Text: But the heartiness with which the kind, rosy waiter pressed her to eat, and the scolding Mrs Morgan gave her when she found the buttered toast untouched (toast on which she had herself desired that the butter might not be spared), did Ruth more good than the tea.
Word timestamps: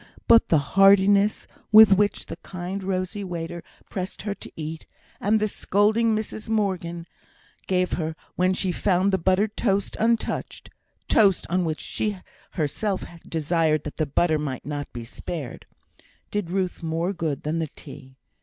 But 0.27 0.49
the 0.49 0.57
heartiness 0.73 1.45
with 1.71 1.93
which 1.93 2.25
the 2.25 2.37
kind, 2.37 2.81
rosy 2.83 3.23
waiter 3.23 3.63
pressed 3.87 4.23
her 4.23 4.33
to 4.33 4.51
eat, 4.55 4.87
and 5.19 5.39
the 5.39 5.47
scolding 5.47 6.15
Mrs 6.15 6.49
Morgan 6.49 7.05
gave 7.67 7.91
her 7.91 8.15
when 8.35 8.55
she 8.55 8.71
found 8.71 9.13
the 9.13 9.19
buttered 9.19 9.55
toast 9.55 9.95
untouched 9.99 10.71
(toast 11.07 11.45
on 11.51 11.65
which 11.65 11.81
she 11.81 12.09
had 12.13 12.23
herself 12.53 13.03
desired 13.29 13.83
that 13.83 13.97
the 13.97 14.07
butter 14.07 14.39
might 14.39 14.65
not 14.65 14.91
be 14.91 15.03
spared), 15.03 15.67
did 16.31 16.49
Ruth 16.49 16.81
more 16.81 17.13
good 17.13 17.43
than 17.43 17.59
the 17.59 17.67
tea. 17.67 18.15